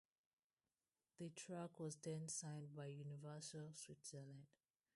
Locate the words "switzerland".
3.75-4.47